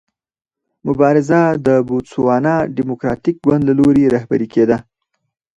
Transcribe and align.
مبارزه 0.87 1.39
د 1.65 1.67
بوتسوانا 1.87 2.55
ډیموکراټیک 2.77 3.35
ګوند 3.45 3.61
له 3.69 3.73
لوري 3.79 4.03
رهبري 4.15 4.47
کېده. 4.53 4.77